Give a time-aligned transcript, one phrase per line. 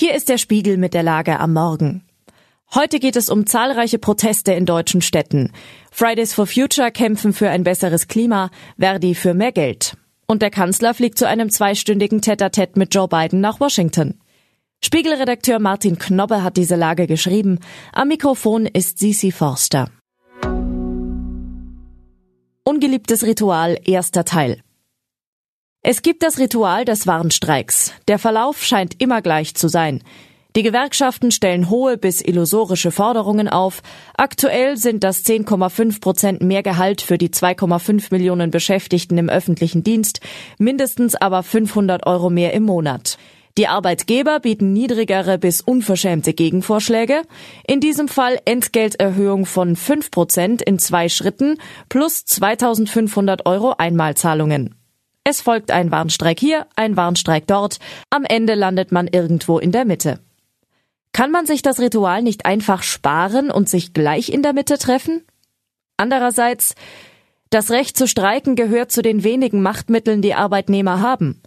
[0.00, 2.06] Hier ist der Spiegel mit der Lage am Morgen.
[2.74, 5.52] Heute geht es um zahlreiche Proteste in deutschen Städten.
[5.92, 9.98] Fridays for Future kämpfen für ein besseres Klima, Verdi für mehr Geld.
[10.26, 14.18] Und der Kanzler fliegt zu einem zweistündigen Tete-a-Tete mit Joe Biden nach Washington.
[14.82, 17.58] Spiegelredakteur Martin Knobbe hat diese Lage geschrieben.
[17.92, 19.90] Am Mikrofon ist Sisi Forster.
[22.64, 24.62] Ungeliebtes Ritual, erster Teil.
[25.82, 27.94] Es gibt das Ritual des Warnstreiks.
[28.06, 30.02] Der Verlauf scheint immer gleich zu sein.
[30.54, 33.80] Die Gewerkschaften stellen hohe bis illusorische Forderungen auf.
[34.14, 40.20] Aktuell sind das 10,5 Prozent mehr Gehalt für die 2,5 Millionen Beschäftigten im öffentlichen Dienst,
[40.58, 43.16] mindestens aber 500 Euro mehr im Monat.
[43.56, 47.22] Die Arbeitgeber bieten niedrigere bis unverschämte Gegenvorschläge.
[47.66, 51.56] In diesem Fall Entgelterhöhung von 5 Prozent in zwei Schritten
[51.88, 54.74] plus 2500 Euro Einmalzahlungen.
[55.30, 57.78] Es folgt ein Warnstreik hier, ein Warnstreik dort.
[58.10, 60.18] Am Ende landet man irgendwo in der Mitte.
[61.12, 65.22] Kann man sich das Ritual nicht einfach sparen und sich gleich in der Mitte treffen?
[65.96, 66.74] Andererseits,
[67.48, 71.40] das Recht zu streiken gehört zu den wenigen Machtmitteln, die Arbeitnehmer haben.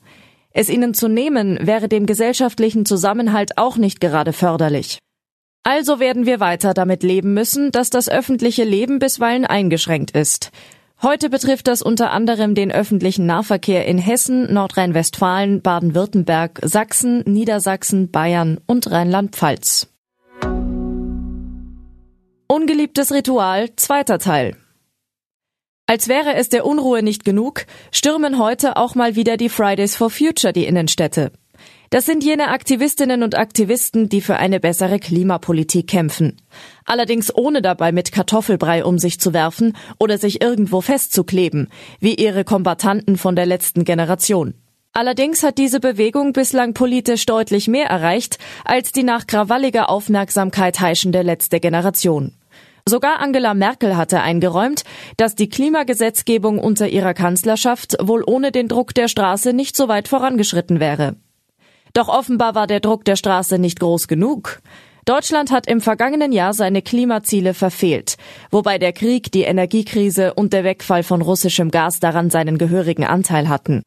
[0.51, 4.99] Es ihnen zu nehmen, wäre dem gesellschaftlichen Zusammenhalt auch nicht gerade förderlich.
[5.63, 10.51] Also werden wir weiter damit leben müssen, dass das öffentliche Leben bisweilen eingeschränkt ist.
[11.03, 18.61] Heute betrifft das unter anderem den öffentlichen Nahverkehr in Hessen, Nordrhein-Westfalen, Baden-Württemberg, Sachsen, Niedersachsen, Bayern
[18.67, 19.89] und Rheinland-Pfalz.
[22.47, 24.55] Ungeliebtes Ritual, zweiter Teil.
[25.87, 30.09] Als wäre es der Unruhe nicht genug, stürmen heute auch mal wieder die Fridays for
[30.09, 31.33] Future die Innenstädte.
[31.93, 36.41] Das sind jene Aktivistinnen und Aktivisten, die für eine bessere Klimapolitik kämpfen.
[36.85, 42.45] Allerdings ohne dabei mit Kartoffelbrei um sich zu werfen oder sich irgendwo festzukleben, wie ihre
[42.45, 44.55] Kombattanten von der letzten Generation.
[44.91, 51.21] Allerdings hat diese Bewegung bislang politisch deutlich mehr erreicht als die nach krawalliger Aufmerksamkeit heischende
[51.21, 52.33] letzte Generation.
[52.89, 54.83] Sogar Angela Merkel hatte eingeräumt,
[55.17, 60.07] dass die Klimagesetzgebung unter ihrer Kanzlerschaft wohl ohne den Druck der Straße nicht so weit
[60.07, 61.17] vorangeschritten wäre.
[61.93, 64.61] Doch offenbar war der Druck der Straße nicht groß genug.
[65.05, 68.17] Deutschland hat im vergangenen Jahr seine Klimaziele verfehlt,
[68.51, 73.49] wobei der Krieg, die Energiekrise und der Wegfall von russischem Gas daran seinen gehörigen Anteil
[73.49, 73.83] hatten.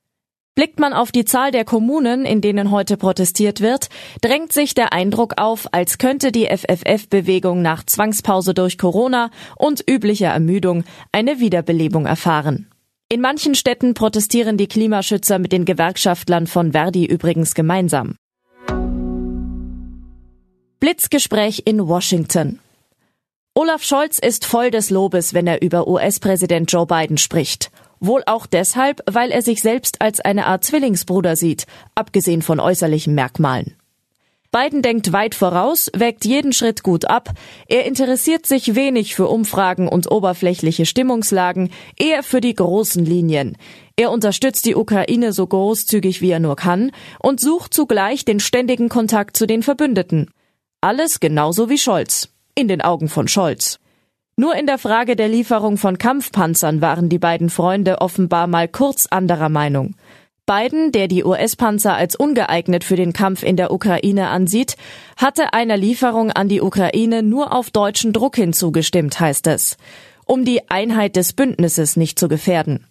[0.54, 3.88] Blickt man auf die Zahl der Kommunen, in denen heute protestiert wird,
[4.22, 10.28] drängt sich der Eindruck auf, als könnte die FFF-Bewegung nach Zwangspause durch Corona und üblicher
[10.28, 12.68] Ermüdung eine Wiederbelebung erfahren.
[13.08, 18.16] In manchen Städten protestieren die Klimaschützer mit den Gewerkschaftlern von Verdi übrigens gemeinsam.
[20.80, 22.58] Blitzgespräch in Washington.
[23.54, 27.70] Olaf Scholz ist voll des Lobes, wenn er über US-Präsident Joe Biden spricht.
[28.00, 33.14] Wohl auch deshalb, weil er sich selbst als eine Art Zwillingsbruder sieht, abgesehen von äußerlichen
[33.14, 33.76] Merkmalen.
[34.56, 37.28] Biden denkt weit voraus, wägt jeden Schritt gut ab.
[37.68, 41.68] Er interessiert sich wenig für Umfragen und oberflächliche Stimmungslagen,
[41.98, 43.58] eher für die großen Linien.
[43.96, 48.88] Er unterstützt die Ukraine so großzügig wie er nur kann und sucht zugleich den ständigen
[48.88, 50.30] Kontakt zu den Verbündeten.
[50.80, 52.30] Alles genauso wie Scholz.
[52.54, 53.78] In den Augen von Scholz.
[54.36, 59.04] Nur in der Frage der Lieferung von Kampfpanzern waren die beiden Freunde offenbar mal kurz
[59.04, 59.96] anderer Meinung.
[60.46, 64.76] Biden, der die US-Panzer als ungeeignet für den Kampf in der Ukraine ansieht,
[65.16, 69.76] hatte einer Lieferung an die Ukraine nur auf deutschen Druck hin zugestimmt, heißt es,
[70.24, 72.86] um die Einheit des Bündnisses nicht zu gefährden.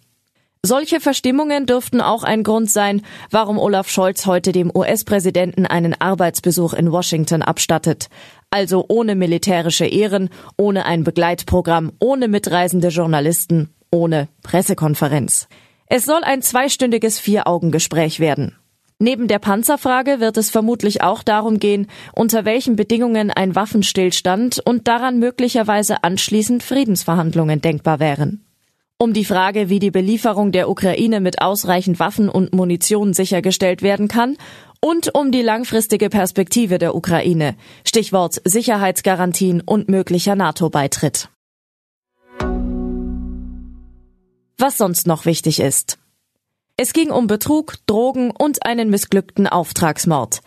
[0.62, 3.00] Solche Verstimmungen dürften auch ein Grund sein,
[3.30, 8.10] warum Olaf Scholz heute dem US-Präsidenten einen Arbeitsbesuch in Washington abstattet.
[8.50, 10.28] Also ohne militärische Ehren,
[10.58, 15.48] ohne ein Begleitprogramm, ohne mitreisende Journalisten, ohne Pressekonferenz.
[15.88, 18.56] Es soll ein zweistündiges Vier-Augen-Gespräch werden.
[18.98, 24.88] Neben der Panzerfrage wird es vermutlich auch darum gehen, unter welchen Bedingungen ein Waffenstillstand und
[24.88, 28.42] daran möglicherweise anschließend Friedensverhandlungen denkbar wären.
[28.98, 34.08] Um die Frage, wie die Belieferung der Ukraine mit ausreichend Waffen und Munition sichergestellt werden
[34.08, 34.38] kann
[34.80, 41.28] und um die langfristige Perspektive der Ukraine, Stichwort Sicherheitsgarantien und möglicher NATO-Beitritt.
[44.58, 45.98] Was sonst noch wichtig ist.
[46.76, 50.40] Es ging um Betrug, Drogen und einen missglückten Auftragsmord.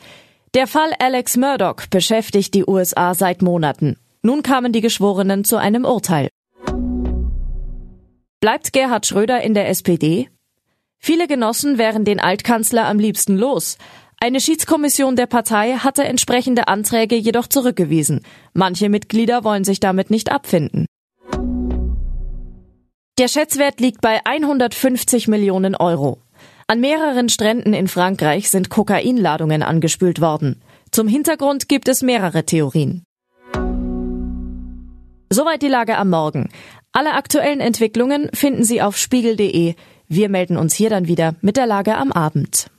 [0.54, 3.98] Der Fall Alex Murdoch beschäftigt die USA seit Monaten.
[4.22, 6.30] Nun kamen die Geschworenen zu einem Urteil.
[8.42, 10.30] Bleibt Gerhard Schröder in der SPD?
[10.98, 13.78] Viele Genossen wären den Altkanzler am liebsten los.
[14.20, 18.22] Eine Schiedskommission der Partei hatte entsprechende Anträge jedoch zurückgewiesen.
[18.54, 20.86] Manche Mitglieder wollen sich damit nicht abfinden.
[23.19, 26.21] Der Schätzwert liegt bei 150 Millionen Euro.
[26.68, 30.62] An mehreren Stränden in Frankreich sind Kokainladungen angespült worden.
[30.92, 33.04] Zum Hintergrund gibt es mehrere Theorien.
[35.30, 36.48] Soweit die Lage am Morgen.
[36.94, 39.75] Alle aktuellen Entwicklungen finden Sie auf spiegel.de.
[40.07, 42.71] Wir melden uns hier dann wieder mit der Lage am Abend.